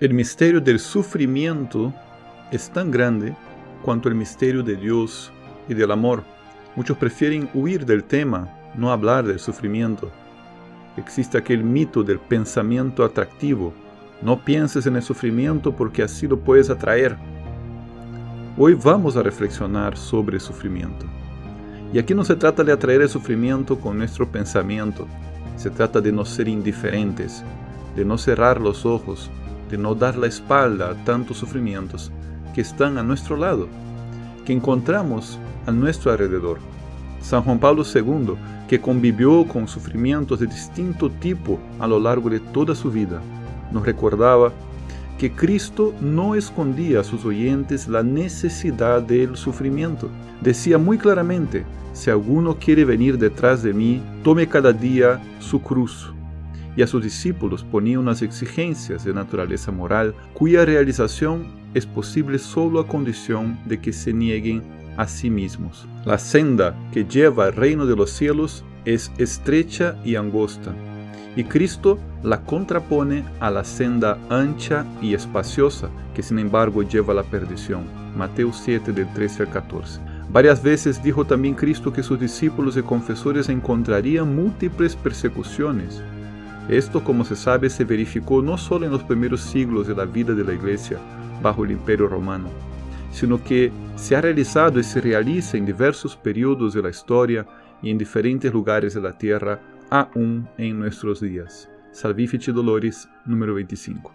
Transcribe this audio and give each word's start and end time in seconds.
El 0.00 0.14
misterio 0.14 0.60
del 0.60 0.80
sufrimiento 0.80 1.92
es 2.50 2.70
tan 2.70 2.90
grande 2.90 3.36
cuanto 3.82 4.08
el 4.08 4.14
misterio 4.14 4.62
de 4.62 4.74
Dios 4.74 5.30
y 5.68 5.74
del 5.74 5.90
amor. 5.90 6.24
Muchos 6.74 6.96
prefieren 6.96 7.48
huir 7.52 7.84
del 7.84 8.02
tema, 8.02 8.48
no 8.74 8.90
hablar 8.90 9.24
del 9.26 9.38
sufrimiento. 9.38 10.10
Existe 10.96 11.36
aquel 11.36 11.62
mito 11.62 12.02
del 12.02 12.18
pensamiento 12.18 13.04
atractivo. 13.04 13.74
No 14.22 14.42
pienses 14.42 14.86
en 14.86 14.96
el 14.96 15.02
sufrimiento 15.02 15.76
porque 15.76 16.02
así 16.02 16.26
lo 16.26 16.40
puedes 16.40 16.70
atraer. 16.70 17.16
Hoy 18.56 18.74
vamos 18.74 19.16
a 19.16 19.22
reflexionar 19.22 19.96
sobre 19.96 20.36
el 20.36 20.40
sufrimiento. 20.40 21.04
Y 21.92 21.98
aquí 21.98 22.14
no 22.14 22.24
se 22.24 22.34
trata 22.34 22.64
de 22.64 22.72
atraer 22.72 23.02
el 23.02 23.08
sufrimiento 23.10 23.78
con 23.78 23.98
nuestro 23.98 24.26
pensamiento, 24.26 25.06
se 25.56 25.68
trata 25.68 26.00
de 26.00 26.10
no 26.10 26.24
ser 26.24 26.48
indiferentes, 26.48 27.44
de 27.94 28.04
no 28.06 28.16
cerrar 28.16 28.58
los 28.58 28.86
ojos, 28.86 29.30
de 29.72 29.78
no 29.78 29.94
dar 29.94 30.16
la 30.16 30.26
espalda 30.26 30.90
a 30.90 31.04
tantos 31.04 31.38
sufrimientos 31.38 32.12
que 32.54 32.60
están 32.60 32.98
a 32.98 33.02
nuestro 33.02 33.38
lado, 33.38 33.68
que 34.44 34.52
encontramos 34.52 35.38
a 35.66 35.72
nuestro 35.72 36.12
alrededor. 36.12 36.58
San 37.22 37.42
Juan 37.42 37.58
Pablo 37.58 37.82
II, 37.82 38.34
que 38.68 38.82
convivió 38.82 39.46
con 39.48 39.66
sufrimientos 39.66 40.40
de 40.40 40.46
distinto 40.46 41.10
tipo 41.10 41.58
a 41.80 41.86
lo 41.86 41.98
largo 41.98 42.28
de 42.28 42.40
toda 42.40 42.74
su 42.74 42.90
vida, 42.90 43.22
nos 43.72 43.86
recordaba 43.86 44.52
que 45.18 45.32
Cristo 45.32 45.94
no 46.02 46.34
escondía 46.34 47.00
a 47.00 47.04
sus 47.04 47.24
oyentes 47.24 47.88
la 47.88 48.02
necesidad 48.02 49.00
del 49.00 49.36
sufrimiento. 49.36 50.10
Decía 50.42 50.76
muy 50.76 50.98
claramente, 50.98 51.64
si 51.94 52.10
alguno 52.10 52.58
quiere 52.58 52.84
venir 52.84 53.16
detrás 53.16 53.62
de 53.62 53.72
mí, 53.72 54.02
tome 54.22 54.46
cada 54.46 54.72
día 54.72 55.22
su 55.38 55.62
cruz. 55.62 56.12
Y 56.76 56.82
a 56.82 56.86
sus 56.86 57.02
discípulos 57.02 57.64
ponía 57.64 57.98
unas 57.98 58.22
exigencias 58.22 59.04
de 59.04 59.12
naturaleza 59.12 59.70
moral 59.72 60.14
cuya 60.34 60.64
realización 60.64 61.46
es 61.74 61.86
posible 61.86 62.38
solo 62.38 62.80
a 62.80 62.86
condición 62.86 63.58
de 63.66 63.80
que 63.80 63.92
se 63.92 64.12
nieguen 64.12 64.62
a 64.96 65.06
sí 65.06 65.30
mismos. 65.30 65.86
La 66.04 66.18
senda 66.18 66.76
que 66.92 67.04
lleva 67.04 67.46
al 67.46 67.54
reino 67.54 67.86
de 67.86 67.96
los 67.96 68.10
cielos 68.10 68.64
es 68.84 69.12
estrecha 69.18 69.96
y 70.04 70.16
angosta, 70.16 70.74
y 71.36 71.44
Cristo 71.44 71.98
la 72.22 72.42
contrapone 72.42 73.24
a 73.40 73.50
la 73.50 73.64
senda 73.64 74.18
ancha 74.28 74.84
y 75.00 75.14
espaciosa 75.14 75.88
que 76.14 76.22
sin 76.22 76.38
embargo 76.38 76.82
lleva 76.82 77.12
a 77.12 77.16
la 77.16 77.22
perdición. 77.22 77.84
Mateo 78.16 78.52
7 78.52 78.92
del 78.92 79.10
13 79.14 79.44
al 79.44 79.50
14. 79.50 80.00
Varias 80.30 80.62
veces 80.62 81.02
dijo 81.02 81.24
también 81.24 81.54
Cristo 81.54 81.92
que 81.92 82.02
sus 82.02 82.20
discípulos 82.20 82.76
y 82.76 82.82
confesores 82.82 83.48
encontrarían 83.48 84.34
múltiples 84.34 84.94
persecuciones. 84.96 86.02
Esto, 86.68 87.02
como 87.02 87.24
se 87.24 87.36
sabe, 87.36 87.68
se 87.68 87.84
verificó 87.84 88.40
no 88.40 88.56
solo 88.56 88.86
en 88.86 88.92
los 88.92 89.02
primeros 89.02 89.40
siglos 89.40 89.88
de 89.88 89.94
vida 90.06 90.32
de 90.32 90.44
la 90.44 90.52
Iglesia 90.52 90.98
bajo 91.42 91.64
el 91.64 91.72
Imperio 91.72 92.06
Romano, 92.06 92.48
sino 93.10 93.42
que 93.42 93.72
se 93.96 94.14
ha 94.14 94.20
realizado 94.20 94.78
y 94.78 94.84
se 94.84 95.00
realiza 95.00 95.56
en 95.56 95.66
diversos 95.66 96.16
periodos 96.16 96.74
de 96.74 96.82
la 96.82 96.88
y 97.82 97.90
en 97.90 97.98
diferentes 97.98 98.52
lugares 98.52 98.94
de 98.94 99.00
la 99.00 99.18
tierra 99.18 99.60
aún 99.90 100.48
en 100.56 100.78
nuestros 100.78 101.20
días. 101.20 101.68
Salvifici 101.90 102.52
Dolores, 102.52 103.08
número 103.26 103.54
25. 103.54 104.12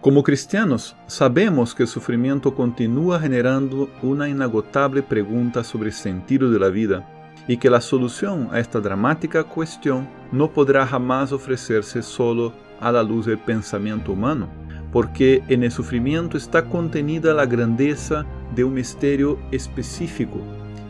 Como 0.00 0.22
cristianos, 0.22 0.96
sabemos 1.06 1.74
que 1.74 1.82
el 1.82 1.88
sufrimiento 1.88 2.54
continúa 2.54 3.20
generando 3.20 3.90
una 4.00 4.28
inagotable 4.28 5.02
pregunta 5.02 5.62
sobre 5.62 5.88
el 5.88 5.94
sentido 5.94 6.50
de 6.50 6.58
la 6.58 6.68
vida 6.68 7.19
y 7.46 7.56
que 7.56 7.70
la 7.70 7.80
solución 7.80 8.48
a 8.52 8.60
esta 8.60 8.80
dramática 8.80 9.44
cuestión 9.44 10.08
no 10.32 10.50
podrá 10.50 10.86
jamás 10.86 11.32
ofrecerse 11.32 12.02
solo 12.02 12.52
a 12.80 12.92
la 12.92 13.02
luz 13.02 13.26
del 13.26 13.38
pensamiento 13.38 14.12
humano, 14.12 14.48
porque 14.92 15.42
en 15.48 15.62
el 15.62 15.70
sufrimiento 15.70 16.36
está 16.36 16.64
contenida 16.64 17.34
la 17.34 17.46
grandeza 17.46 18.24
de 18.54 18.64
un 18.64 18.74
misterio 18.74 19.38
específico 19.50 20.38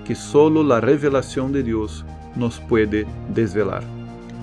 que 0.05 0.15
solo 0.15 0.63
la 0.63 0.81
revelación 0.81 1.53
de 1.53 1.63
Dios 1.63 2.05
nos 2.37 2.61
puede 2.61 3.07
desvelar. 3.35 3.83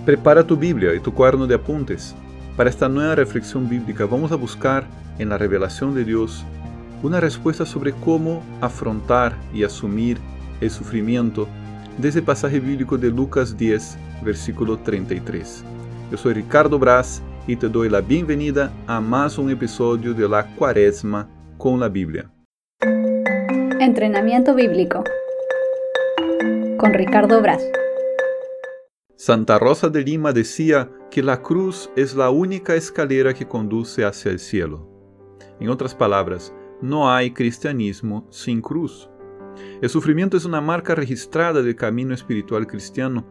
Prepara 0.06 0.46
tu 0.46 0.56
Biblia 0.56 0.94
y 0.96 1.00
tu 1.00 1.14
cuaderno 1.14 1.48
de 1.48 1.56
apuntes 1.56 2.16
para 2.58 2.72
esta 2.72 2.90
nueva 2.90 3.14
reflexión 3.14 3.70
bíblica 3.70 4.06
vamos 4.06 4.31
a 4.31 4.36
buscar 4.36 4.88
en 5.20 5.30
la 5.30 5.38
revelación 5.38 5.94
de 5.94 6.04
Dios 6.04 6.44
una 7.04 7.20
respuesta 7.20 7.68
sobre 7.68 7.92
cómo 7.94 8.42
afrontar 8.62 9.36
y 9.54 9.64
asumir 9.64 10.18
el 10.60 10.72
sufrimiento 10.72 11.48
desde 11.97 12.19
el 12.19 12.25
pasaje 12.25 12.59
bíblico 12.59 12.97
de 12.97 13.09
Lucas 13.09 13.58
10, 13.58 13.97
versículo 14.24 14.78
33. 14.78 15.63
Yo 16.12 16.18
soy 16.18 16.35
Ricardo 16.35 16.78
Braz 16.78 17.22
y 17.47 17.56
te 17.56 17.68
doy 17.68 17.90
la 17.90 18.02
bienvenida 18.02 18.72
a 18.85 19.02
más 19.02 19.38
un 19.38 19.50
episodio 19.50 20.13
de 20.13 20.30
la 20.30 20.46
Cuaresma 20.56 21.28
con 21.57 21.80
la 21.80 21.90
Biblia. 21.90 22.31
Entrenamiento 23.80 24.53
bíblico 24.53 25.03
con 26.78 26.94
Ricardo 26.94 27.41
Braz. 27.41 27.63
Santa 29.16 29.57
Rosa 29.57 29.90
de 29.90 30.03
Lima 30.03 30.31
decía 30.31 30.91
que 31.09 31.24
la 31.24 31.41
cruz 31.41 31.90
es 31.96 32.16
la 32.16 32.30
única 32.30 32.75
escalera 32.75 33.34
que 33.34 33.47
conduce 33.47 34.06
hacia 34.06 34.31
el 34.31 34.38
cielo. 34.38 34.88
En 35.59 35.69
otras 35.69 35.96
palabras, 35.96 36.53
no 36.81 37.12
hay 37.12 37.31
cristianismo 37.31 38.28
sin 38.30 38.62
cruz. 38.62 39.09
El 39.81 39.90
sufrimiento 39.90 40.38
es 40.38 40.45
una 40.45 40.62
marca 40.62 40.95
registrada 40.95 41.62
del 41.62 41.75
camino 41.75 42.13
espiritual 42.13 42.66
cristiano 42.68 43.25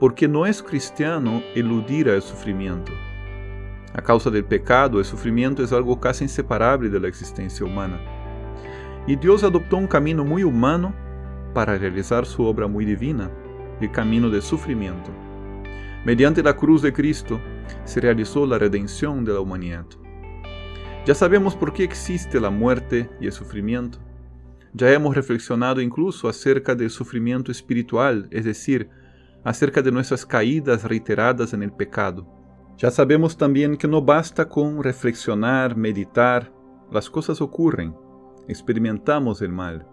porque 0.00 0.26
no 0.26 0.46
es 0.46 0.62
cristiano 0.62 1.42
eludir 1.54 2.08
el 2.08 2.22
sufrimiento. 2.22 2.92
A 3.94 4.02
causa 4.02 4.30
del 4.30 4.44
pecado, 4.44 4.98
el 4.98 5.04
sufrimiento 5.04 5.62
es 5.62 5.72
algo 5.72 6.00
casi 6.00 6.24
inseparable 6.24 6.88
de 6.88 6.98
la 6.98 7.08
existencia 7.08 7.64
humana. 7.64 8.00
Y 9.06 9.16
Dios 9.16 9.44
adoptó 9.44 9.76
un 9.76 9.86
camino 9.86 10.24
muy 10.24 10.44
humano 10.44 10.94
para 11.54 11.76
realizar 11.76 12.24
su 12.24 12.44
obra 12.44 12.66
muy 12.66 12.84
divina, 12.84 13.30
el 13.80 13.90
camino 13.90 14.30
del 14.30 14.42
sufrimiento. 14.42 15.10
Mediante 16.04 16.42
la 16.42 16.56
cruz 16.56 16.82
de 16.82 16.92
Cristo 16.92 17.40
se 17.84 18.00
realizó 18.00 18.46
la 18.46 18.58
redención 18.58 19.24
de 19.24 19.32
la 19.32 19.40
humanidad. 19.40 19.86
Ya 21.04 21.14
sabemos 21.14 21.54
por 21.54 21.72
qué 21.72 21.84
existe 21.84 22.40
la 22.40 22.50
muerte 22.50 23.10
y 23.20 23.26
el 23.26 23.32
sufrimiento. 23.32 23.98
Ya 24.74 24.90
hemos 24.90 25.14
reflexionado 25.14 25.80
incluso 25.82 26.28
acerca 26.28 26.74
del 26.74 26.88
sufrimiento 26.88 27.52
espiritual, 27.52 28.26
es 28.30 28.46
decir, 28.46 28.88
acerca 29.44 29.82
de 29.82 29.92
nuestras 29.92 30.24
caídas 30.24 30.84
reiteradas 30.84 31.52
en 31.52 31.62
el 31.62 31.72
pecado. 31.72 32.26
Ya 32.78 32.90
sabemos 32.90 33.36
también 33.36 33.76
que 33.76 33.86
no 33.86 34.00
basta 34.00 34.48
con 34.48 34.82
reflexionar, 34.82 35.76
meditar, 35.76 36.52
las 36.90 37.10
cosas 37.10 37.42
ocurren, 37.42 37.94
experimentamos 38.48 39.42
el 39.42 39.52
mal. 39.52 39.86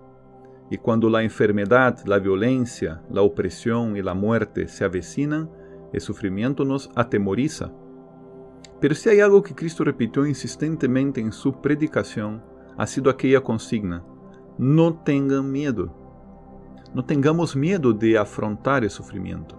Y 0.71 0.77
cuando 0.77 1.09
la 1.09 1.23
enfermedad, 1.23 1.99
la 2.05 2.19
violencia, 2.19 3.01
la 3.09 3.21
opresión 3.21 3.97
y 3.97 4.01
la 4.01 4.13
muerte 4.13 4.67
se 4.67 4.85
avecinan, 4.85 5.49
el 5.91 5.99
sufrimiento 5.99 6.63
nos 6.63 6.89
atemoriza. 6.95 7.73
Pero 8.79 8.95
si 8.95 9.09
hay 9.09 9.19
algo 9.19 9.43
que 9.43 9.55
Cristo 9.55 9.83
repitió 9.83 10.25
insistentemente 10.25 11.19
en 11.19 11.33
su 11.33 11.59
predicación, 11.59 12.41
ha 12.77 12.87
sido 12.87 13.09
aquella 13.09 13.41
consigna, 13.41 14.05
no 14.59 14.93
tengan 14.93 15.49
miedo. 15.49 15.89
No 16.93 17.05
tengamos 17.05 17.55
miedo 17.55 17.93
de 17.93 18.17
afrontar 18.17 18.83
el 18.83 18.89
sufrimiento. 18.89 19.55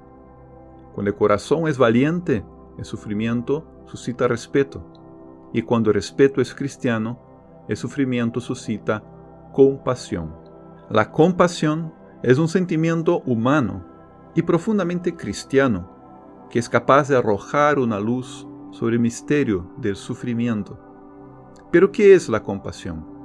Cuando 0.95 1.11
el 1.11 1.17
corazón 1.17 1.67
es 1.69 1.79
valiente, 1.79 2.45
el 2.77 2.85
sufrimiento 2.85 3.65
suscita 3.87 4.29
respeto. 4.29 4.85
Y 5.55 5.63
cuando 5.63 5.89
el 5.89 5.95
respeto 5.95 6.43
es 6.43 6.55
cristiano, 6.55 7.19
el 7.67 7.79
sufrimiento 7.79 8.41
suscita 8.41 9.03
compasión. 9.55 10.35
La 10.91 11.11
compasión 11.11 11.95
es 12.23 12.39
un 12.39 12.49
sentimiento 12.49 13.23
humano 13.25 13.87
y 14.35 14.43
profundamente 14.43 15.17
cristiano 15.17 15.89
que 16.51 16.59
es 16.59 16.69
capaz 16.69 17.09
de 17.09 17.17
arrojar 17.17 17.79
una 17.79 17.99
luz 17.99 18.47
sobre 18.71 18.97
el 18.97 19.01
misterio 19.01 19.71
del 19.79 19.97
sufrimiento. 19.97 20.79
Pero 21.71 21.91
¿qué 21.91 22.13
es 22.13 22.29
la 22.29 22.43
compasión? 22.43 23.19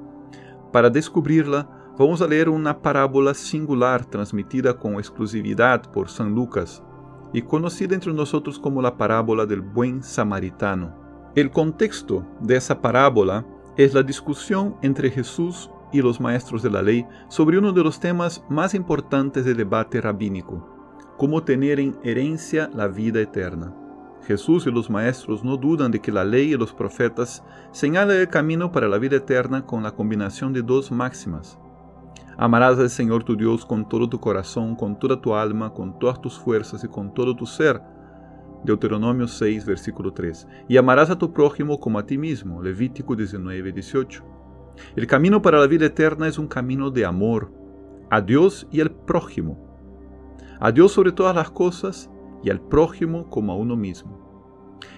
Para 0.72 0.90
descubrirla, 0.90 1.70
vamos 1.98 2.22
a 2.22 2.28
leer 2.28 2.50
una 2.50 2.82
parábola 2.82 3.34
singular 3.34 4.06
transmitida 4.06 4.78
con 4.78 4.96
exclusividad 4.96 5.90
por 5.92 6.10
San 6.10 6.36
Lucas 6.36 6.84
y 7.32 7.42
conocida 7.42 7.96
entre 7.96 8.14
nosotros 8.14 8.60
como 8.60 8.82
la 8.82 8.98
parábola 8.98 9.46
del 9.46 9.62
buen 9.62 10.04
samaritano. 10.04 10.94
El 11.36 11.52
contexto 11.52 12.26
de 12.42 12.58
esa 12.58 12.82
parábola 12.82 13.46
es 13.78 13.94
la 13.94 14.04
discusión 14.04 14.76
entre 14.82 15.10
Jesús 15.10 15.70
y 15.92 16.02
los 16.02 16.20
maestros 16.20 16.62
de 16.64 16.70
la 16.70 16.82
ley 16.82 17.06
sobre 17.30 17.58
uno 17.58 17.72
de 17.72 17.84
los 17.84 18.00
temas 18.00 18.44
más 18.50 18.74
importantes 18.74 19.46
del 19.46 19.58
debate 19.58 20.02
rabínico, 20.02 20.68
cómo 21.18 21.44
tener 21.44 21.80
en 21.80 21.98
herencia 22.04 22.70
la 22.74 22.88
vida 22.88 23.22
eterna. 23.22 23.74
Jesús 24.26 24.66
y 24.66 24.72
los 24.72 24.90
maestros 24.90 25.44
no 25.44 25.56
dudan 25.56 25.92
de 25.92 26.00
que 26.00 26.12
la 26.12 26.26
ley 26.26 26.54
y 26.54 26.58
los 26.58 26.74
profetas 26.74 27.44
señalan 27.72 28.18
el 28.18 28.28
camino 28.28 28.72
para 28.72 28.88
la 28.88 28.98
vida 28.98 29.18
eterna 29.18 29.66
con 29.66 29.84
la 29.84 29.92
combinación 29.92 30.52
de 30.52 30.62
dos 30.62 30.92
máximas. 30.92 31.60
Amarás 32.38 32.78
al 32.80 32.90
Señor 32.90 33.24
tu 33.24 33.38
Dios 33.38 33.66
con 33.66 33.88
todo 33.88 34.10
tu 34.10 34.20
corazón, 34.20 34.76
con 34.76 35.00
toda 35.00 35.22
tu 35.22 35.34
alma, 35.34 35.74
con 35.74 35.98
todas 36.00 36.22
tus 36.22 36.38
fuerzas 36.38 36.84
y 36.84 36.88
con 36.88 37.14
todo 37.14 37.36
tu 37.36 37.46
ser. 37.46 37.82
Deuteronomio 38.66 39.28
6, 39.28 39.66
versículo 39.66 40.12
3. 40.12 40.48
Y 40.68 40.76
amarás 40.76 41.10
a 41.10 41.18
tu 41.18 41.32
prójimo 41.32 41.80
como 41.80 41.98
a 41.98 42.06
ti 42.06 42.18
mismo. 42.18 42.62
Levítico 42.62 43.16
19, 43.16 43.72
18. 43.72 44.24
El 44.96 45.08
camino 45.08 45.42
para 45.42 45.60
la 45.60 45.68
vida 45.68 45.86
eterna 45.86 46.28
es 46.28 46.38
un 46.38 46.48
camino 46.48 46.90
de 46.90 47.06
amor 47.06 47.54
a 48.10 48.20
Dios 48.20 48.68
y 48.72 48.82
al 48.82 48.92
prójimo. 48.92 49.58
A 50.60 50.72
Dios 50.72 50.92
sobre 50.92 51.12
todas 51.12 51.36
las 51.36 51.52
cosas 51.52 52.10
y 52.44 52.50
al 52.50 52.60
prójimo 52.60 53.30
como 53.30 53.54
a 53.54 53.56
uno 53.56 53.76
mismo. 53.76 54.35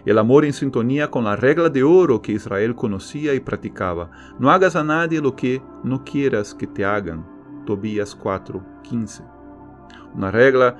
El 0.06 0.18
amor 0.18 0.46
en 0.46 0.54
sintonía 0.54 1.12
con 1.12 1.26
la 1.26 1.36
regla 1.36 1.70
de 1.70 1.84
oro 1.84 2.22
que 2.22 2.32
Israel 2.32 2.76
conocía 2.76 3.34
y 3.34 3.40
practicaba. 3.40 4.10
No 4.40 4.50
hagas 4.50 4.76
a 4.76 4.84
nadie 4.84 5.22
lo 5.22 5.36
que 5.36 5.62
no 5.84 6.04
quieras 6.04 6.54
que 6.54 6.68
te 6.68 6.86
hagan. 6.86 7.26
Tobías 7.66 8.16
4, 8.16 8.64
15. 8.84 9.24
Una 10.16 10.32
regla 10.32 10.78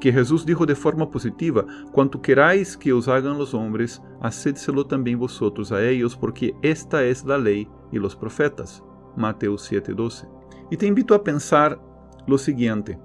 que 0.00 0.12
Jesús 0.12 0.46
dijo 0.46 0.64
de 0.64 0.74
forma 0.74 1.10
positiva, 1.10 1.66
cuanto 1.92 2.22
queráis 2.22 2.76
que 2.76 2.92
os 2.92 3.06
hagan 3.06 3.38
los 3.38 3.52
hombres, 3.52 4.02
hacédselo 4.22 4.86
también 4.86 5.18
vosotros 5.18 5.70
a 5.72 5.86
ellos, 5.86 6.16
porque 6.16 6.54
esta 6.62 7.04
es 7.04 7.24
la 7.24 7.36
ley 7.36 7.68
y 7.92 7.98
los 7.98 8.16
profetas. 8.16 8.82
Mateo 9.16 9.58
7:12. 9.58 10.26
Y 10.70 10.76
te 10.76 10.86
invito 10.86 11.14
a 11.14 11.22
pensar 11.22 11.78
lo 12.26 12.38
siguiente, 12.38 12.98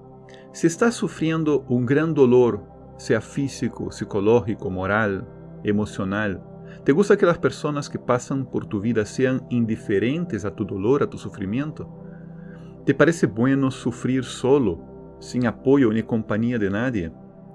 si 0.56 0.68
estás 0.68 0.96
sufriendo 0.96 1.66
un 1.68 1.86
gran 1.86 2.14
dolor, 2.14 2.64
sea 2.98 3.22
físico, 3.22 3.92
psicológico, 3.92 4.70
moral, 4.70 5.28
emocional, 5.64 6.44
¿te 6.84 6.92
gusta 6.92 7.18
que 7.18 7.26
las 7.26 7.38
personas 7.38 7.90
que 7.90 8.00
pasan 8.00 8.46
por 8.46 8.66
tu 8.66 8.80
vida 8.80 9.06
sean 9.06 9.46
indiferentes 9.50 10.46
a 10.46 10.56
tu 10.56 10.66
dolor, 10.66 11.04
a 11.04 11.10
tu 11.10 11.18
sufrimiento? 11.18 11.90
¿Te 12.86 12.94
parece 12.94 13.28
bueno 13.28 13.72
sufrir 13.72 14.24
solo? 14.24 14.96
sin 15.20 15.48
apoyo 15.48 15.92
ni 15.92 16.04
compañía 16.04 16.58
de 16.58 16.70
nadie? 16.70 17.12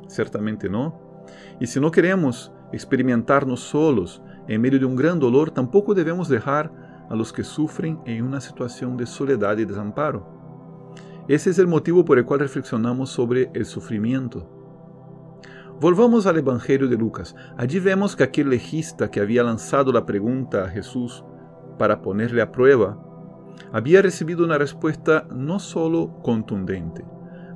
Certamente 0.08 0.69
no. 0.69 1.25
Y 1.60 1.66
si 1.66 1.81
no 1.81 1.90
queremos 1.90 2.52
experimentarnos 2.72 3.60
solos 3.60 4.22
en 4.48 4.60
medio 4.60 4.78
de 4.78 4.84
un 4.84 4.96
gran 4.96 5.19
dolor, 5.19 5.50
tampoco 5.50 5.94
debemos 5.94 6.28
dejar 6.28 6.72
a 7.08 7.14
los 7.14 7.32
que 7.32 7.44
sufren 7.44 8.00
en 8.06 8.25
una 8.25 8.40
situación 8.40 8.96
de 8.96 9.06
soledad 9.06 9.58
y 9.58 9.64
desamparo. 9.64 10.40
Ese 11.28 11.50
es 11.50 11.58
el 11.58 11.66
motivo 11.66 12.04
por 12.04 12.19
el 12.19 12.25
cual 12.25 12.40
reflexionamos 12.40 13.10
sobre 13.10 13.50
el 13.54 13.64
sufrimiento. 13.64 14.48
Volvamos 15.81 16.27
al 16.27 16.37
Evangelio 16.37 16.88
de 16.88 16.99
Lucas. 16.99 17.35
Allí 17.56 17.79
vemos 17.79 18.15
que 18.15 18.23
aquel 18.23 18.50
legista 18.50 19.11
que 19.11 19.19
había 19.19 19.43
lanzado 19.43 19.91
la 19.93 20.05
pregunta 20.05 20.65
a 20.65 20.69
Jesús 20.69 21.25
para 21.79 22.03
ponerle 22.03 22.43
a 22.43 22.53
prueba, 22.53 23.03
había 23.73 24.03
recibido 24.03 24.44
una 24.44 24.59
respuesta 24.59 25.27
no 25.35 25.59
solo 25.59 26.21
contundente, 26.23 27.03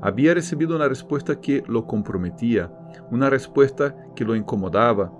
había 0.00 0.32
recibido 0.32 0.75
una 0.75 0.88
respuesta 0.88 1.38
que 1.38 1.65
lo 1.67 1.87
comprometía, 1.87 2.73
una 3.11 3.29
respuesta 3.29 3.94
que 4.17 4.25
lo 4.25 4.35
incomodaba, 4.35 5.12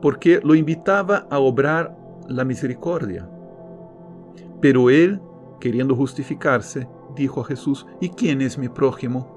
porque 0.00 0.40
lo 0.44 0.54
invitaba 0.54 1.26
a 1.28 1.40
obrar 1.40 1.96
la 2.28 2.44
misericordia. 2.44 3.28
Pero 4.60 4.88
él, 4.88 5.20
queriendo 5.58 5.96
justificarse, 5.96 6.88
dijo 7.16 7.40
a 7.40 7.44
Jesús, 7.44 7.84
¿y 8.00 8.10
quién 8.10 8.40
es 8.40 8.56
mi 8.56 8.68
prójimo? 8.68 9.33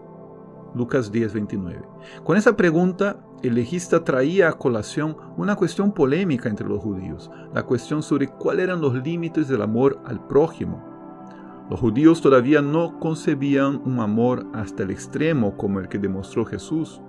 Lucas 0.78 1.12
10, 1.12 1.34
29. 1.34 1.82
Con 2.24 2.38
esa 2.38 2.56
pregunta, 2.56 3.20
el 3.44 3.56
legista 3.56 4.04
traía 4.04 4.50
a 4.50 4.54
colación 4.54 5.18
una 5.36 5.56
cuestión 5.56 5.92
polémica 5.92 6.50
entre 6.50 6.68
los 6.68 6.82
judíos, 6.82 7.30
la 7.54 7.64
cuestión 7.64 8.04
sobre 8.04 8.28
cuáles 8.28 8.66
eran 8.66 8.82
los 8.82 8.94
límites 8.94 9.48
del 9.48 9.62
amor 9.62 10.00
al 10.06 10.26
prójimo. 10.28 10.84
Los 11.70 11.80
judíos 11.80 12.22
todavía 12.22 12.62
no 12.62 13.00
concebían 13.00 13.82
un 13.84 14.00
amor 14.00 14.48
hasta 14.54 14.84
el 14.84 14.92
extremo 14.92 15.58
como 15.58 15.80
el 15.80 15.90
que 15.90 16.00
demostró 16.00 16.46
Jesús, 16.46 17.02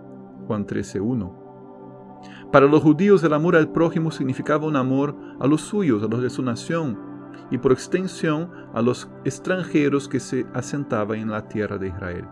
Juan 0.47 0.67
13.1. 0.67 2.51
Para 2.51 2.67
los 2.67 2.83
judíos 2.83 3.23
el 3.23 3.35
amor 3.35 3.55
al 3.55 3.71
prójimo 3.71 4.11
significaba 4.11 4.67
un 4.67 4.77
amor 4.77 5.15
a 5.39 5.47
los 5.47 5.61
suyos, 5.61 6.03
a 6.03 6.09
los 6.09 6.23
de 6.23 6.31
su 6.31 6.43
nación, 6.43 6.99
y 7.51 7.59
por 7.59 7.73
extensión 7.73 8.51
a 8.75 8.83
los 8.83 9.09
extranjeros 9.25 10.09
que 10.09 10.21
se 10.21 10.47
asentaban 10.55 11.19
en 11.19 11.31
la 11.31 11.47
tierra 11.49 11.79
de 11.79 11.89
Israel. 11.89 12.25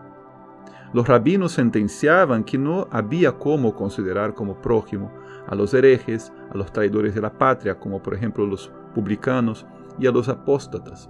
Los 0.92 1.08
rabinos 1.08 1.52
sentenciaban 1.52 2.44
que 2.44 2.58
no 2.58 2.88
había 2.90 3.32
cómo 3.32 3.74
considerar 3.74 4.34
como 4.34 4.60
prójimo 4.60 5.12
a 5.46 5.54
los 5.54 5.74
herejes, 5.74 6.32
a 6.52 6.56
los 6.56 6.72
traidores 6.72 7.14
de 7.14 7.20
la 7.20 7.36
patria, 7.36 7.78
como 7.78 8.02
por 8.02 8.14
ejemplo 8.14 8.46
los 8.46 8.70
publicanos, 8.94 9.66
y 9.98 10.06
a 10.06 10.10
los 10.10 10.28
apóstatas. 10.28 11.08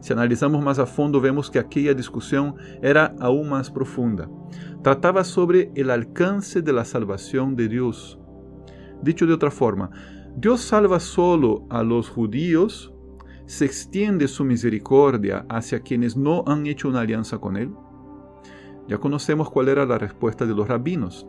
Si 0.00 0.12
analizamos 0.12 0.64
más 0.64 0.78
a 0.78 0.86
fondo, 0.86 1.20
vemos 1.20 1.50
que 1.50 1.58
aquella 1.58 1.94
discusión 1.94 2.56
era 2.82 3.14
aún 3.20 3.48
más 3.48 3.70
profunda. 3.70 4.28
Trataba 4.82 5.22
sobre 5.24 5.70
el 5.76 5.90
alcance 5.90 6.62
de 6.62 6.72
la 6.72 6.84
salvación 6.84 7.54
de 7.54 7.68
Dios. 7.68 8.18
Dicho 9.02 9.26
de 9.26 9.34
otra 9.34 9.50
forma, 9.50 9.90
Dios 10.36 10.60
salva 10.60 10.98
solo 10.98 11.66
a 11.70 11.82
los 11.82 12.08
judíos, 12.08 12.92
se 13.46 13.64
extiende 13.64 14.28
su 14.28 14.44
misericordia 14.44 15.44
hacia 15.48 15.80
quienes 15.80 16.16
no 16.16 16.42
han 16.46 16.66
hecho 16.66 16.88
una 16.88 17.00
alianza 17.00 17.38
con 17.38 17.56
Él. 17.56 17.70
Ya 18.88 18.98
conocemos 18.98 19.50
cuál 19.50 19.68
era 19.68 19.86
la 19.86 19.98
respuesta 19.98 20.46
de 20.46 20.54
los 20.54 20.68
rabinos. 20.68 21.26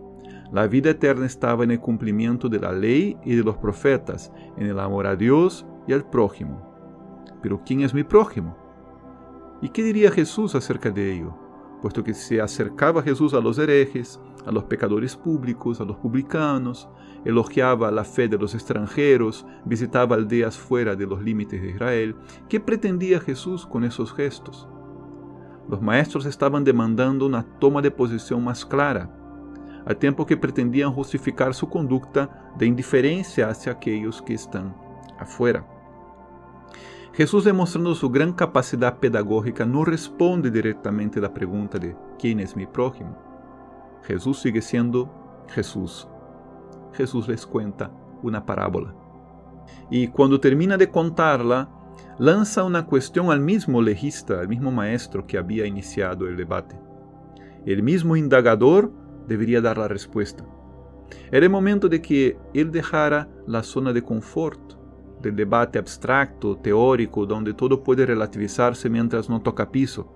La 0.51 0.67
vida 0.67 0.91
eterna 0.91 1.25
estaba 1.25 1.63
en 1.63 1.71
el 1.71 1.79
cumplimiento 1.79 2.49
de 2.49 2.59
la 2.59 2.71
ley 2.71 3.17
y 3.23 3.35
de 3.35 3.43
los 3.43 3.57
profetas, 3.57 4.31
en 4.57 4.67
el 4.67 4.79
amor 4.79 5.07
a 5.07 5.15
Dios 5.15 5.65
y 5.87 5.93
al 5.93 6.09
prójimo. 6.09 6.73
Pero 7.41 7.61
¿quién 7.65 7.81
es 7.81 7.93
mi 7.93 8.03
prójimo? 8.03 8.57
¿Y 9.61 9.69
qué 9.69 9.83
diría 9.83 10.11
Jesús 10.11 10.55
acerca 10.55 10.89
de 10.91 11.13
ello? 11.13 11.35
Puesto 11.81 12.03
que 12.03 12.13
se 12.13 12.39
acercaba 12.39 13.01
Jesús 13.01 13.33
a 13.33 13.39
los 13.39 13.57
herejes, 13.57 14.19
a 14.45 14.51
los 14.51 14.65
pecadores 14.65 15.15
públicos, 15.15 15.81
a 15.81 15.85
los 15.85 15.97
publicanos, 15.97 16.87
elogiaba 17.25 17.91
la 17.91 18.03
fe 18.03 18.27
de 18.27 18.37
los 18.37 18.53
extranjeros, 18.53 19.45
visitaba 19.65 20.15
aldeas 20.15 20.57
fuera 20.57 20.95
de 20.95 21.05
los 21.05 21.21
límites 21.21 21.61
de 21.61 21.71
Israel, 21.71 22.15
¿qué 22.49 22.59
pretendía 22.59 23.19
Jesús 23.19 23.65
con 23.65 23.83
esos 23.83 24.13
gestos? 24.13 24.67
Los 25.69 25.81
maestros 25.81 26.25
estaban 26.25 26.63
demandando 26.63 27.25
una 27.25 27.43
toma 27.59 27.81
de 27.81 27.91
posición 27.91 28.43
más 28.43 28.65
clara, 28.65 29.09
al 29.85 29.97
tiempo 29.97 30.25
que 30.25 30.37
pretendían 30.37 30.93
justificar 30.93 31.53
su 31.53 31.69
conducta 31.69 32.51
de 32.57 32.65
indiferencia 32.65 33.49
hacia 33.49 33.73
aquellos 33.73 34.21
que 34.21 34.33
están 34.33 34.75
afuera. 35.19 35.65
Jesús, 37.13 37.43
demostrando 37.43 37.93
su 37.93 38.09
gran 38.09 38.33
capacidad 38.33 38.97
pedagógica, 38.97 39.65
no 39.65 39.85
responde 39.85 40.49
directamente 40.49 41.19
a 41.19 41.21
la 41.21 41.33
pregunta 41.33 41.77
de 41.77 41.95
¿quién 42.17 42.39
es 42.39 42.55
mi 42.55 42.65
prójimo? 42.65 43.17
Jesús 44.03 44.39
sigue 44.39 44.61
siendo 44.61 45.45
Jesús. 45.49 46.07
Jesús 46.93 47.27
les 47.27 47.45
cuenta 47.45 47.91
una 48.23 48.45
parábola. 48.45 48.95
Y 49.89 50.07
cuando 50.07 50.39
termina 50.39 50.75
de 50.77 50.89
contarla, 50.89 51.69
lanza 52.19 52.63
una 52.63 52.85
cuestión 52.85 53.31
al 53.31 53.39
mismo 53.39 53.81
legista, 53.81 54.39
al 54.39 54.47
mismo 54.47 54.71
maestro 54.71 55.25
que 55.25 55.37
había 55.37 55.65
iniciado 55.65 56.27
el 56.27 56.37
debate. 56.37 56.75
El 57.65 57.83
mismo 57.83 58.15
indagador 58.15 58.91
debería 59.27 59.61
dar 59.61 59.77
la 59.77 59.87
respuesta. 59.87 60.45
Era 61.31 61.45
el 61.45 61.51
momento 61.51 61.89
de 61.89 62.01
que 62.01 62.37
él 62.53 62.71
dejara 62.71 63.29
la 63.47 63.63
zona 63.63 63.93
de 63.93 64.01
confort 64.01 64.73
del 65.21 65.35
debate 65.35 65.79
abstracto, 65.79 66.57
teórico, 66.57 67.25
donde 67.25 67.53
todo 67.53 67.81
puede 67.81 68.05
relativizarse 68.05 68.89
mientras 68.89 69.29
no 69.29 69.41
toca 69.41 69.71
piso. 69.71 70.11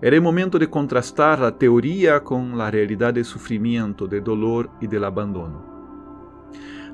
Era 0.00 0.16
el 0.16 0.22
momento 0.22 0.58
de 0.58 0.70
contrastar 0.70 1.40
la 1.40 1.58
teoría 1.58 2.22
con 2.22 2.56
la 2.56 2.70
realidad 2.70 3.14
del 3.14 3.24
sufrimiento, 3.24 4.06
del 4.06 4.22
dolor 4.22 4.70
y 4.80 4.86
del 4.86 5.04
abandono. 5.04 5.75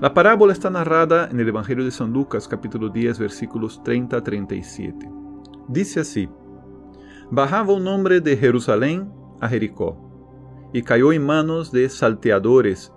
La 0.02 0.14
parábola 0.14 0.52
está 0.52 0.68
narrada 0.68 1.28
en 1.30 1.38
el 1.38 1.47
Evangelio 1.47 1.85
de 1.85 1.92
San 1.92 2.12
Lucas 2.12 2.49
capítulo 2.49 2.88
10 2.88 3.21
versículos 3.21 3.85
30 3.85 4.16
a 4.16 4.25
37. 4.25 5.09
Dice 5.68 6.00
así, 6.00 6.28
Bajaba 7.30 7.73
un 7.73 7.87
hombre 7.87 8.21
de 8.21 8.37
Jerusalén 8.37 9.12
a 9.40 9.49
Jericó 9.49 10.68
y 10.73 10.82
cayó 10.82 11.12
en 11.12 11.25
manos 11.25 11.71
de 11.71 11.88
salteadores 11.88 12.92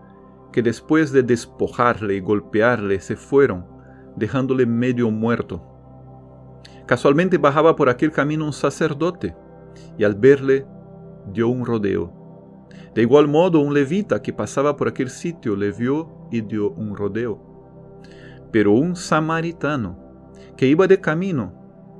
que 0.51 0.63
después 0.63 1.12
de 1.12 1.21
despojarle 1.21 2.15
y 2.15 2.21
golpearle 2.21 3.00
se 3.00 3.15
fueron 3.15 3.67
dejándole 4.15 4.65
medio 4.65 5.12
muerto. 5.12 5.62
Casualmente 6.88 7.38
bajaba 7.38 7.75
por 7.75 7.88
aquel 7.88 8.12
camino 8.12 8.45
un 8.45 8.53
sacerdote 8.53 9.35
y 9.95 10.05
al 10.05 10.15
verle 10.15 10.65
dio 11.31 11.50
un 11.50 11.67
rodeo. 11.67 12.25
De 12.94 13.01
igual 13.01 13.27
modo 13.27 13.60
un 13.60 13.74
levita 13.74 14.22
que 14.22 14.34
pasaba 14.34 14.75
por 14.77 14.88
aquel 14.88 15.10
sitio 15.10 15.55
le 15.55 15.72
vio 15.72 16.27
y 16.32 16.41
dio 16.41 16.72
un 16.72 16.96
rodeo. 16.96 17.39
Pero 18.51 18.72
un 18.72 18.96
samaritano 18.96 19.98
que 20.55 20.67
iba 20.67 20.88
de 20.88 21.01
camino 21.01 21.53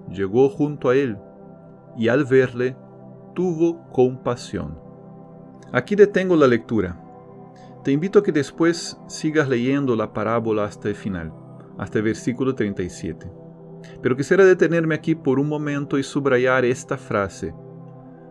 llegó 0.10 0.50
junto 0.50 0.90
a 0.90 0.96
él 0.96 1.18
y 1.98 2.08
al 2.08 2.26
verle 2.26 2.78
tuvo 3.34 3.90
compasión. 3.92 4.80
Aquí 5.74 5.96
detengo 5.96 6.36
la 6.36 6.48
lectura. 6.48 7.02
Te 7.84 7.92
invito 7.92 8.20
a 8.20 8.24
que 8.24 8.32
después 8.32 8.98
sigas 9.08 9.50
leyendo 9.50 9.96
la 9.96 10.14
parábola 10.14 10.64
hasta 10.64 10.90
el 10.90 10.96
final 10.96 11.34
hasta 11.78 12.00
el 12.00 12.06
versículo 12.06 12.56
37. 12.56 13.32
Pero 14.02 14.16
quisiera 14.16 14.46
detenerme 14.46 14.96
aquí 14.96 15.16
por 15.16 15.40
un 15.40 15.48
momento 15.48 15.98
y 15.98 16.04
subrayar 16.04 16.66
esta 16.66 16.98
frase. 16.98 17.54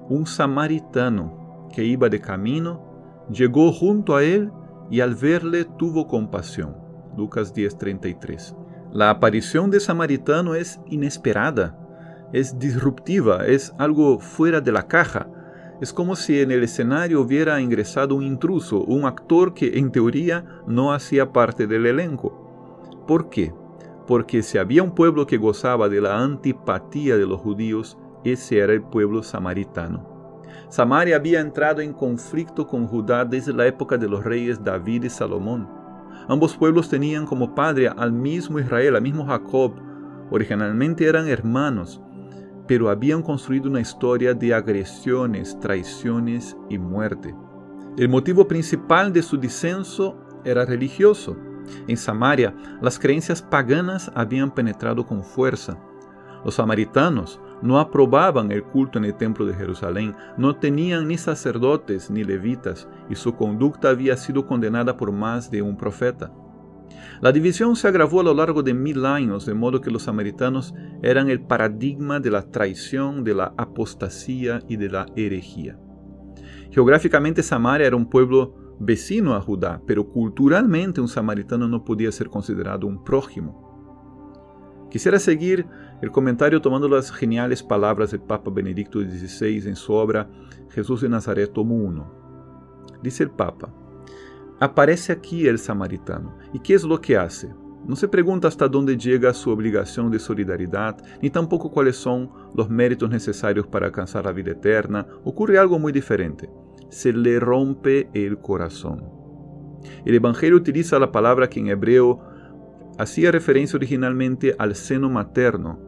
Un 0.08 0.26
samaritano 0.26 1.43
que 1.74 1.84
iba 1.84 2.08
de 2.08 2.20
camino 2.20 3.26
llegó 3.30 3.72
junto 3.72 4.16
a 4.16 4.22
él 4.22 4.50
y 4.90 5.00
al 5.00 5.14
verle 5.14 5.64
tuvo 5.64 6.06
compasión. 6.06 6.76
Lucas 7.16 7.54
10:33. 7.54 8.54
La 8.92 9.10
aparición 9.10 9.70
de 9.70 9.80
Samaritano 9.80 10.54
es 10.54 10.80
inesperada, 10.86 11.78
es 12.32 12.58
disruptiva, 12.58 13.46
es 13.46 13.74
algo 13.78 14.18
fuera 14.20 14.60
de 14.60 14.72
la 14.72 14.86
caja. 14.86 15.28
Es 15.80 15.92
como 15.92 16.14
si 16.14 16.40
en 16.40 16.52
el 16.52 16.62
escenario 16.62 17.20
hubiera 17.20 17.60
ingresado 17.60 18.14
un 18.14 18.22
intruso, 18.22 18.84
un 18.84 19.04
actor 19.04 19.54
que 19.54 19.78
en 19.78 19.90
teoría 19.90 20.44
no 20.66 20.92
hacía 20.92 21.32
parte 21.32 21.66
del 21.66 21.86
elenco. 21.86 23.02
¿Por 23.08 23.28
qué? 23.28 23.52
Porque 24.06 24.42
si 24.42 24.58
había 24.58 24.82
un 24.82 24.94
pueblo 24.94 25.26
que 25.26 25.38
gozaba 25.38 25.88
de 25.88 26.00
la 26.00 26.22
antipatía 26.22 27.16
de 27.16 27.26
los 27.26 27.40
judíos, 27.40 27.98
ese 28.22 28.58
era 28.58 28.72
el 28.72 28.82
pueblo 28.82 29.22
samaritano. 29.22 30.13
Samaria 30.68 31.16
había 31.16 31.40
entrado 31.40 31.80
en 31.80 31.92
conflicto 31.92 32.66
con 32.66 32.86
Judá 32.86 33.24
desde 33.24 33.52
la 33.52 33.66
época 33.66 33.96
de 33.96 34.08
los 34.08 34.24
reyes 34.24 34.62
David 34.62 35.04
y 35.04 35.10
Salomón. 35.10 35.68
Ambos 36.28 36.56
pueblos 36.56 36.88
tenían 36.88 37.26
como 37.26 37.54
padre 37.54 37.88
al 37.88 38.12
mismo 38.12 38.58
Israel, 38.58 38.96
al 38.96 39.02
mismo 39.02 39.26
Jacob. 39.26 39.74
Originalmente 40.30 41.06
eran 41.06 41.28
hermanos, 41.28 42.00
pero 42.66 42.88
habían 42.88 43.22
construido 43.22 43.68
una 43.68 43.80
historia 43.80 44.32
de 44.32 44.54
agresiones, 44.54 45.58
traiciones 45.60 46.56
y 46.70 46.78
muerte. 46.78 47.34
El 47.96 48.08
motivo 48.08 48.48
principal 48.48 49.12
de 49.12 49.22
su 49.22 49.36
disenso 49.36 50.16
era 50.44 50.64
religioso. 50.64 51.36
En 51.86 51.96
Samaria, 51.96 52.54
las 52.80 52.98
creencias 52.98 53.42
paganas 53.42 54.10
habían 54.14 54.50
penetrado 54.50 55.06
con 55.06 55.22
fuerza. 55.22 55.78
Los 56.44 56.54
samaritanos 56.54 57.40
no 57.62 57.78
aprobaban 57.78 58.50
el 58.52 58.62
culto 58.62 58.98
en 58.98 59.04
el 59.04 59.16
templo 59.16 59.46
de 59.46 59.54
Jerusalén, 59.54 60.14
no 60.36 60.56
tenían 60.56 61.08
ni 61.08 61.18
sacerdotes 61.18 62.10
ni 62.10 62.24
levitas, 62.24 62.88
y 63.08 63.14
su 63.14 63.34
conducta 63.34 63.90
había 63.90 64.16
sido 64.16 64.46
condenada 64.46 64.96
por 64.96 65.12
más 65.12 65.50
de 65.50 65.62
un 65.62 65.76
profeta. 65.76 66.32
La 67.20 67.32
división 67.32 67.76
se 67.76 67.88
agravó 67.88 68.20
a 68.20 68.24
lo 68.24 68.34
largo 68.34 68.62
de 68.62 68.74
mil 68.74 69.06
años, 69.06 69.46
de 69.46 69.54
modo 69.54 69.80
que 69.80 69.90
los 69.90 70.02
samaritanos 70.02 70.74
eran 71.02 71.30
el 71.30 71.40
paradigma 71.40 72.20
de 72.20 72.30
la 72.30 72.42
traición, 72.42 73.24
de 73.24 73.34
la 73.34 73.54
apostasía 73.56 74.60
y 74.68 74.76
de 74.76 74.90
la 74.90 75.06
herejía. 75.16 75.78
Geográficamente 76.70 77.42
Samaria 77.42 77.86
era 77.86 77.96
un 77.96 78.10
pueblo 78.10 78.76
vecino 78.80 79.34
a 79.34 79.40
Judá, 79.40 79.80
pero 79.86 80.08
culturalmente 80.08 81.00
un 81.00 81.08
samaritano 81.08 81.68
no 81.68 81.84
podía 81.84 82.10
ser 82.10 82.28
considerado 82.28 82.86
un 82.86 83.04
prójimo. 83.04 83.63
Quisiera 84.94 85.18
seguir 85.18 85.66
el 86.02 86.12
comentario 86.12 86.62
tomando 86.62 86.88
las 86.88 87.10
geniales 87.10 87.64
palabras 87.64 88.12
del 88.12 88.20
Papa 88.20 88.48
Benedicto 88.54 89.00
XVI 89.00 89.66
en 89.66 89.74
su 89.74 89.92
obra 89.92 90.30
Jesús 90.70 91.00
de 91.00 91.08
Nazaret, 91.08 91.52
tomo 91.52 91.74
1. 91.74 93.00
Dice 93.02 93.24
el 93.24 93.30
Papa, 93.30 93.74
aparece 94.60 95.10
aquí 95.10 95.48
el 95.48 95.58
samaritano. 95.58 96.38
¿Y 96.52 96.60
qué 96.60 96.74
es 96.74 96.84
lo 96.84 97.00
que 97.00 97.16
hace? 97.16 97.52
No 97.84 97.96
se 97.96 98.06
pregunta 98.06 98.46
hasta 98.46 98.68
dónde 98.68 98.96
llega 98.96 99.34
su 99.34 99.50
obligación 99.50 100.12
de 100.12 100.20
solidaridad, 100.20 100.96
ni 101.20 101.28
tampoco 101.28 101.72
cuáles 101.72 101.96
son 101.96 102.30
los 102.54 102.70
méritos 102.70 103.10
necesarios 103.10 103.66
para 103.66 103.86
alcanzar 103.86 104.26
la 104.26 104.32
vida 104.32 104.52
eterna. 104.52 105.08
Ocurre 105.24 105.58
algo 105.58 105.76
muy 105.76 105.90
diferente. 105.90 106.48
Se 106.90 107.12
le 107.12 107.40
rompe 107.40 108.10
el 108.14 108.38
corazón. 108.38 109.02
El 110.04 110.14
Evangelio 110.14 110.56
utiliza 110.56 111.00
la 111.00 111.10
palabra 111.10 111.50
que 111.50 111.58
en 111.58 111.66
hebreo 111.66 112.32
hacía 112.98 113.30
referencia 113.30 113.76
originalmente 113.76 114.54
al 114.58 114.74
seno 114.74 115.08
materno 115.10 115.78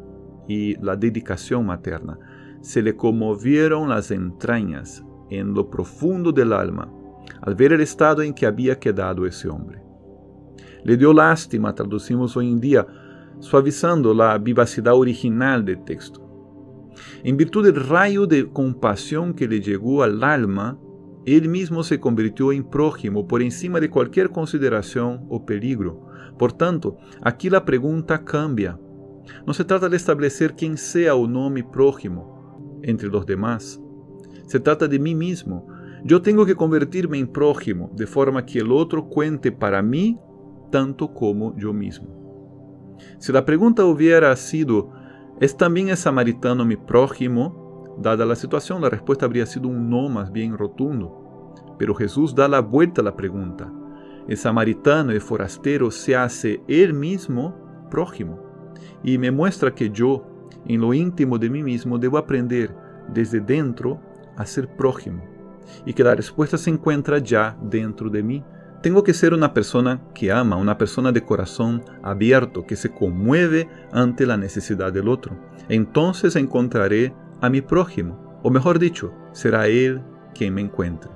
y 0.49 0.77
la 0.83 0.97
dedicación 0.97 1.67
materna. 1.67 2.19
Se 2.61 2.83
le 2.83 2.97
conmovieron 2.97 3.89
las 3.89 4.11
entrañas 4.11 5.05
en 5.31 5.55
lo 5.55 5.71
profundo 5.71 6.33
del 6.33 6.53
alma 6.53 6.91
al 7.43 7.55
ver 7.55 7.73
el 7.73 7.81
estado 7.81 8.23
en 8.23 8.35
que 8.35 8.47
había 8.47 8.79
quedado 8.79 9.27
ese 9.27 9.49
hombre. 9.49 9.81
Le 10.85 10.97
dio 10.97 11.13
lástima, 11.13 11.75
traducimos 11.75 12.37
hoy 12.37 12.51
en 12.51 12.61
día, 12.61 12.87
suavizando 13.41 14.15
la 14.15 14.39
vivacidad 14.39 14.95
original 14.95 15.65
del 15.65 15.85
texto. 15.85 16.23
En 17.23 17.37
virtud 17.37 17.65
del 17.65 17.89
rayo 17.89 18.27
de 18.27 18.49
compasión 18.49 19.35
que 19.35 19.49
le 19.49 19.61
llegó 19.61 20.03
al 20.03 20.23
alma, 20.23 20.79
él 21.27 21.49
mismo 21.49 21.83
se 21.83 21.99
convirtió 21.99 22.53
en 22.53 22.65
prójimo 22.65 23.27
por 23.27 23.43
encima 23.43 23.81
de 23.81 23.91
cualquier 23.91 24.31
consideración 24.31 25.27
o 25.29 25.45
peligro. 25.45 26.06
Por 26.39 26.53
tanto, 26.53 26.99
aquí 27.23 27.51
la 27.51 27.65
pregunta 27.65 28.25
cambia. 28.25 28.79
No 29.47 29.55
se 29.55 29.65
trata 29.65 29.89
de 29.89 29.97
establecer 29.97 30.55
quién 30.55 30.77
sea 30.77 31.15
o 31.15 31.27
no 31.27 31.51
mi 31.51 31.63
prójimo 31.63 32.81
entre 32.83 33.09
los 33.09 33.27
demás. 33.27 33.81
Se 34.47 34.61
trata 34.61 34.87
de 34.87 34.99
mí 34.99 35.15
mismo. 35.15 35.67
Yo 36.05 36.23
tengo 36.23 36.47
que 36.47 36.55
convertirme 36.55 37.19
en 37.19 37.27
prójimo 37.27 37.91
de 37.95 38.07
forma 38.07 38.45
que 38.47 38.61
el 38.61 38.71
otro 38.71 39.09
cuente 39.09 39.51
para 39.51 39.83
mí 39.83 40.19
tanto 40.71 41.13
como 41.13 41.57
yo 41.57 41.73
mismo. 41.73 42.97
Si 43.19 43.33
la 43.33 43.45
pregunta 43.45 43.85
hubiera 43.85 44.35
sido, 44.37 44.93
¿es 45.41 45.57
también 45.57 45.89
el 45.89 45.97
samaritano 45.97 46.65
mi 46.65 46.77
prójimo? 46.77 47.97
Dada 47.99 48.25
la 48.27 48.37
situación, 48.37 48.83
la 48.83 48.91
respuesta 48.91 49.27
habría 49.27 49.47
sido 49.47 49.69
un 49.69 49.89
no 49.89 50.09
más 50.09 50.31
bien 50.31 50.57
rotundo. 50.57 51.55
Pero 51.79 51.95
Jesús 51.95 52.35
da 52.35 52.47
la 52.47 52.61
vuelta 52.61 53.01
a 53.01 53.05
la 53.05 53.17
pregunta. 53.17 53.73
El 54.29 54.37
samaritano, 54.37 55.13
el 55.13 55.21
forastero, 55.21 55.91
se 55.91 56.17
hace 56.17 56.61
él 56.67 56.93
mismo 56.95 57.87
prójimo 57.91 58.43
y 59.03 59.19
me 59.19 59.31
muestra 59.31 59.75
que 59.75 59.91
yo, 59.91 60.27
en 60.67 60.81
lo 60.81 60.93
íntimo 60.93 61.39
de 61.39 61.49
mí 61.51 61.63
mismo, 61.63 61.99
debo 61.99 62.19
aprender 62.19 62.75
desde 63.13 63.41
dentro 63.41 64.01
a 64.37 64.45
ser 64.45 64.69
prójimo 64.69 65.23
y 65.85 65.93
que 65.93 66.05
la 66.05 66.15
respuesta 66.15 66.59
se 66.59 66.71
encuentra 66.71 67.19
ya 67.19 67.57
dentro 67.63 68.11
de 68.11 68.23
mí. 68.23 68.45
Tengo 68.83 69.03
que 69.03 69.15
ser 69.15 69.33
una 69.33 69.55
persona 69.55 70.01
que 70.15 70.31
ama, 70.31 70.57
una 70.57 70.77
persona 70.79 71.13
de 71.13 71.23
corazón 71.23 71.83
abierto, 72.03 72.67
que 72.67 72.77
se 72.77 72.91
conmueve 72.91 73.69
ante 73.93 74.27
la 74.27 74.37
necesidad 74.37 74.93
del 74.93 75.09
otro. 75.09 75.37
Entonces 75.69 76.37
encontraré 76.37 77.15
a 77.41 77.49
mi 77.49 77.61
prójimo, 77.61 78.41
o 78.43 78.51
mejor 78.51 78.79
dicho, 78.79 79.13
será 79.33 79.67
Él 79.67 80.03
quien 80.35 80.55
me 80.55 80.61
encuentre. 80.61 81.11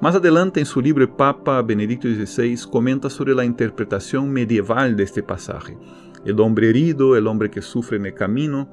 Más 0.00 0.14
adelante 0.14 0.60
en 0.60 0.66
su 0.66 0.80
libro 0.80 1.16
Papa 1.16 1.60
Benedicto 1.62 2.08
XVI 2.08 2.56
comenta 2.70 3.10
sobre 3.10 3.34
la 3.34 3.44
interpretación 3.44 4.30
medieval 4.30 4.96
de 4.96 5.04
este 5.04 5.22
pasaje. 5.22 5.76
El 6.24 6.40
hombre 6.40 6.70
herido, 6.70 7.16
el 7.16 7.26
hombre 7.26 7.50
que 7.50 7.62
sufre 7.62 7.96
en 7.96 8.06
el 8.06 8.14
camino, 8.14 8.68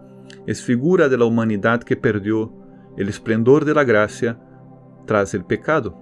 es 0.47 0.61
figura 0.61 1.09
de 1.09 1.17
la 1.17 1.25
humanidad 1.25 1.83
que 1.83 1.95
perdió 1.95 2.53
el 2.97 3.09
esplendor 3.09 3.65
de 3.65 3.73
la 3.73 3.83
gracia 3.83 4.39
tras 5.05 5.33
el 5.33 5.45
pecado. 5.45 6.01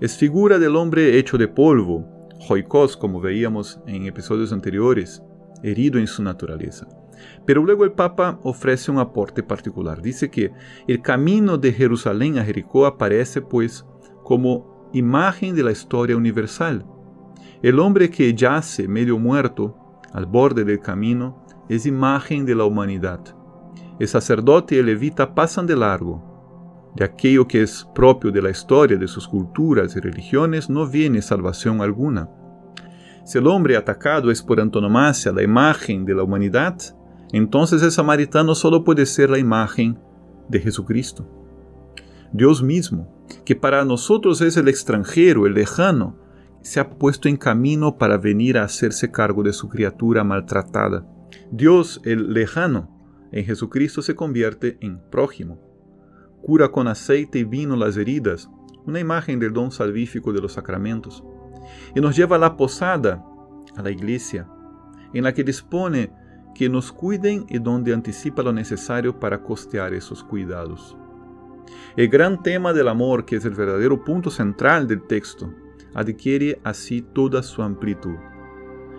Es 0.00 0.16
figura 0.16 0.58
del 0.58 0.76
hombre 0.76 1.18
hecho 1.18 1.38
de 1.38 1.48
polvo, 1.48 2.06
joikos 2.40 2.96
como 2.96 3.20
veíamos 3.20 3.80
en 3.86 4.06
episodios 4.06 4.52
anteriores, 4.52 5.22
herido 5.62 5.98
en 5.98 6.06
su 6.06 6.22
naturaleza. 6.22 6.86
Pero 7.44 7.64
luego 7.64 7.84
el 7.84 7.92
Papa 7.92 8.38
ofrece 8.42 8.90
un 8.90 8.98
aporte 8.98 9.42
particular. 9.42 10.00
Dice 10.00 10.30
que 10.30 10.52
el 10.86 11.02
camino 11.02 11.58
de 11.58 11.72
Jerusalén 11.72 12.38
a 12.38 12.44
Jericó 12.44 12.86
aparece 12.86 13.42
pues 13.42 13.84
como 14.28 14.90
imagen 14.92 15.56
de 15.56 15.62
la 15.62 15.70
historia 15.70 16.14
universal. 16.14 16.84
El 17.62 17.80
hombre 17.80 18.10
que 18.10 18.34
yace 18.34 18.86
medio 18.86 19.18
muerto 19.18 19.74
al 20.12 20.26
borde 20.26 20.66
del 20.66 20.80
camino 20.80 21.46
es 21.70 21.86
imagen 21.86 22.44
de 22.44 22.54
la 22.54 22.64
humanidad. 22.64 23.20
El 23.98 24.06
sacerdote 24.06 24.74
y 24.74 24.78
el 24.80 24.86
levita 24.86 25.34
pasan 25.34 25.66
de 25.66 25.74
largo. 25.74 26.92
De 26.94 27.06
aquello 27.06 27.48
que 27.48 27.62
es 27.62 27.88
propio 27.94 28.30
de 28.30 28.42
la 28.42 28.50
historia 28.50 28.98
de 28.98 29.08
sus 29.08 29.26
culturas 29.26 29.96
y 29.96 30.00
religiones 30.00 30.68
no 30.68 30.86
viene 30.86 31.22
salvación 31.22 31.80
alguna. 31.80 32.28
Si 33.24 33.38
el 33.38 33.46
hombre 33.46 33.78
atacado 33.78 34.30
es 34.30 34.42
por 34.42 34.60
antonomasia 34.60 35.32
la 35.32 35.42
imagen 35.42 36.04
de 36.04 36.14
la 36.14 36.22
humanidad, 36.22 36.76
entonces 37.32 37.82
el 37.82 37.92
samaritano 37.92 38.54
solo 38.54 38.84
puede 38.84 39.06
ser 39.06 39.30
la 39.30 39.38
imagen 39.38 39.98
de 40.50 40.60
Jesucristo. 40.60 41.26
Dios 42.30 42.62
mismo, 42.62 43.17
que 43.44 43.56
para 43.56 43.84
nosotros 43.84 44.40
es 44.40 44.56
el 44.56 44.68
extranjero, 44.68 45.46
el 45.46 45.54
lejano, 45.54 46.16
se 46.62 46.80
ha 46.80 46.90
puesto 46.90 47.28
en 47.28 47.36
camino 47.36 47.98
para 47.98 48.18
venir 48.18 48.58
a 48.58 48.64
hacerse 48.64 49.10
cargo 49.10 49.42
de 49.42 49.52
su 49.52 49.68
criatura 49.68 50.24
maltratada. 50.24 51.06
Dios, 51.50 52.00
el 52.04 52.32
lejano, 52.32 52.98
en 53.32 53.44
Jesucristo 53.44 54.02
se 54.02 54.14
convierte 54.14 54.78
en 54.80 54.98
prójimo. 55.10 55.60
Cura 56.42 56.68
con 56.68 56.88
aceite 56.88 57.38
y 57.38 57.44
vino 57.44 57.76
las 57.76 57.96
heridas, 57.96 58.50
una 58.86 59.00
imagen 59.00 59.38
del 59.38 59.52
don 59.52 59.70
salvífico 59.70 60.32
de 60.32 60.40
los 60.40 60.52
sacramentos, 60.52 61.22
y 61.94 62.00
nos 62.00 62.16
lleva 62.16 62.36
a 62.36 62.38
la 62.38 62.56
posada, 62.56 63.24
a 63.76 63.82
la 63.82 63.90
iglesia, 63.90 64.48
en 65.12 65.24
la 65.24 65.34
que 65.34 65.44
dispone 65.44 66.12
que 66.54 66.68
nos 66.68 66.92
cuiden 66.92 67.46
y 67.48 67.58
donde 67.58 67.92
anticipa 67.92 68.42
lo 68.42 68.52
necesario 68.52 69.18
para 69.20 69.42
costear 69.42 69.94
esos 69.94 70.24
cuidados. 70.24 70.96
El 71.96 72.08
gran 72.08 72.42
tema 72.42 72.72
del 72.72 72.88
amor, 72.88 73.24
que 73.24 73.36
es 73.36 73.44
el 73.44 73.54
verdadero 73.54 74.04
punto 74.04 74.30
central 74.30 74.86
del 74.86 75.02
texto, 75.02 75.52
adquiere 75.94 76.60
así 76.64 77.02
toda 77.02 77.42
su 77.42 77.62
amplitud. 77.62 78.16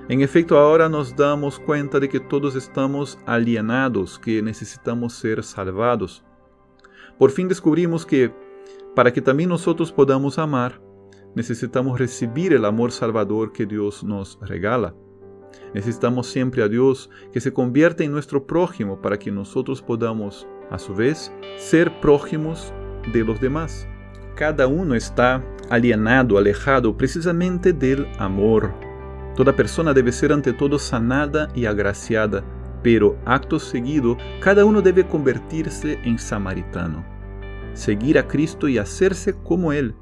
En 0.10 0.22
efecto, 0.22 0.58
ahora 0.58 0.90
nos 0.90 1.16
damos 1.16 1.60
cuenta 1.60 2.00
de 2.00 2.10
que 2.10 2.20
todos 2.20 2.56
estamos 2.56 3.20
alienados, 3.28 4.18
que 4.18 4.42
necesitamos 4.42 5.14
ser 5.14 5.44
salvados. 5.44 6.24
Por 7.20 7.30
fin 7.30 7.48
descubrimos 7.48 8.06
que, 8.06 8.34
para 8.96 9.14
que 9.14 9.22
también 9.22 9.50
nosotros 9.50 9.92
podamos 9.92 10.40
amar, 10.40 10.82
necesitamos 11.36 12.00
recibir 12.00 12.54
el 12.54 12.66
amor 12.66 12.92
salvador 12.92 13.52
que 13.52 13.68
Dios 13.68 14.04
nos 14.04 14.40
regala. 14.42 14.96
Necesitamos 15.74 16.28
siempre 16.28 16.64
a 16.64 16.68
Dios 16.68 17.10
que 17.32 17.40
se 17.40 17.54
convierta 17.54 18.04
en 18.04 18.12
nuestro 18.12 18.48
prójimo 18.48 19.02
para 19.02 19.20
que 19.20 19.32
nosotros 19.32 19.82
podamos, 19.82 20.48
a 20.72 20.80
su 20.80 20.94
vez, 20.94 21.32
ser 21.58 22.00
prójimos 22.00 22.74
de 23.12 23.24
los 23.24 23.40
demás. 23.40 23.88
Cada 24.36 24.68
uno 24.68 24.96
está 24.96 25.44
alienado, 25.70 26.38
alejado 26.38 26.96
precisamente 26.98 27.74
del 27.74 28.08
amor. 28.18 28.74
Toda 29.36 29.56
persona 29.56 29.94
debe 29.94 30.12
ser 30.12 30.34
ante 30.34 30.54
todo 30.54 30.80
sanada 30.80 31.50
y 31.56 31.66
agraciada, 31.66 32.44
pero 32.84 33.18
acto 33.26 33.60
seguido 33.60 34.18
cada 34.40 34.66
uno 34.66 34.82
debe 34.82 35.06
convertirse 35.06 36.00
en 36.04 36.18
samaritano, 36.18 37.06
seguir 37.74 38.18
a 38.18 38.28
Cristo 38.28 38.68
y 38.68 38.78
hacerse 38.78 39.34
como 39.34 39.74
Él. 39.74 39.96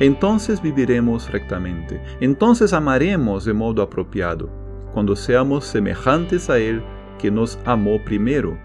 Entonces 0.00 0.60
viviremos 0.60 1.30
rectamente, 1.30 2.02
entonces 2.20 2.72
amaremos 2.72 3.44
de 3.44 3.52
modo 3.52 3.82
apropiado, 3.82 4.50
cuando 4.92 5.14
seamos 5.14 5.64
semejantes 5.64 6.50
a 6.50 6.58
Él 6.58 6.82
que 7.18 7.30
nos 7.30 7.58
amó 7.64 8.02
primero. 8.04 8.58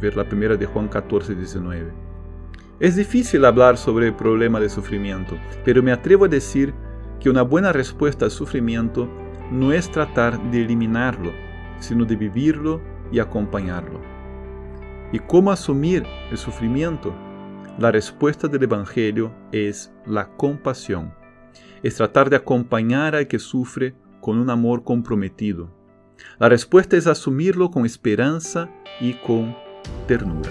Ver 0.00 0.16
la 0.16 0.24
primera 0.28 0.56
de 0.56 0.66
Juan 0.66 0.88
14, 0.88 1.34
19. 1.34 1.92
Es 2.80 2.96
difícil 2.96 3.44
hablar 3.44 3.76
sobre 3.76 4.08
el 4.08 4.14
problema 4.14 4.58
de 4.58 4.68
sufrimiento, 4.68 5.36
pero 5.64 5.82
me 5.82 5.92
atrevo 5.92 6.24
a 6.24 6.28
decir 6.28 6.74
que 7.20 7.30
una 7.30 7.42
buena 7.42 7.72
respuesta 7.72 8.24
al 8.24 8.32
sufrimiento 8.32 9.08
no 9.52 9.72
es 9.72 9.90
tratar 9.90 10.42
de 10.50 10.62
eliminarlo, 10.62 11.30
sino 11.78 12.04
de 12.04 12.16
vivirlo 12.16 12.80
y 13.12 13.20
acompañarlo. 13.20 14.00
¿Y 15.12 15.18
cómo 15.20 15.52
asumir 15.52 16.04
el 16.30 16.38
sufrimiento? 16.38 17.14
La 17.78 17.92
respuesta 17.92 18.48
del 18.48 18.64
Evangelio 18.64 19.32
es 19.52 19.92
la 20.06 20.28
compasión. 20.36 21.14
Es 21.82 21.96
tratar 21.96 22.30
de 22.30 22.36
acompañar 22.36 23.14
al 23.14 23.28
que 23.28 23.38
sufre 23.38 23.94
con 24.20 24.38
un 24.38 24.50
amor 24.50 24.84
comprometido. 24.84 25.70
La 26.38 26.48
respuesta 26.48 26.96
es 26.96 27.06
asumirlo 27.06 27.70
con 27.70 27.84
esperanza 27.84 28.70
y 29.00 29.14
con 29.14 29.54
ternura. 30.06 30.50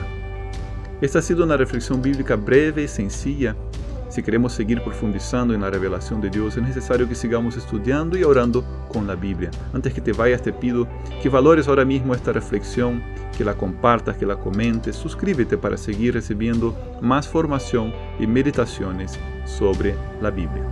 Esta 1.01 1.19
ha 1.19 1.21
sido 1.21 1.43
una 1.43 1.57
reflexión 1.57 2.01
bíblica 2.01 2.35
breve 2.35 2.83
y 2.83 2.87
sencilla 2.87 3.55
si 4.11 4.21
queremos 4.21 4.51
seguir 4.51 4.83
profundizando 4.83 5.53
en 5.53 5.61
la 5.61 5.69
revelación 5.69 6.19
de 6.19 6.29
Dios, 6.29 6.57
es 6.57 6.63
necesario 6.63 7.07
que 7.07 7.15
sigamos 7.15 7.55
estudiando 7.55 8.17
y 8.17 8.25
orando 8.25 8.65
con 8.89 9.07
la 9.07 9.15
Biblia. 9.15 9.49
Antes 9.73 9.93
que 9.93 10.01
te 10.01 10.11
vayas, 10.11 10.41
te 10.41 10.51
pido 10.51 10.85
que 11.23 11.29
valores 11.29 11.69
ahora 11.69 11.85
mismo 11.85 12.13
esta 12.13 12.33
reflexión, 12.33 13.01
que 13.37 13.45
la 13.45 13.53
compartas, 13.53 14.17
que 14.17 14.25
la 14.25 14.35
comentes. 14.35 14.97
Suscríbete 14.97 15.57
para 15.57 15.77
seguir 15.77 16.15
recibiendo 16.15 16.75
más 16.99 17.25
formación 17.25 17.93
y 18.19 18.27
meditaciones 18.27 19.17
sobre 19.45 19.95
la 20.21 20.29
Biblia. 20.29 20.65